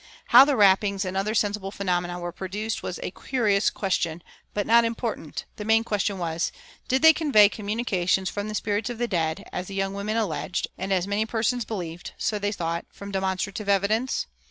[0.29, 4.83] How the rappings and other sensible phenomena were produced was a curious question, but not
[4.83, 6.51] important; the main question was,
[6.87, 10.69] Did they convey communications from the spirits of the dead, as the young women alleged,
[10.75, 14.25] and as many persons believed (so they thought) from demonstrative evidence?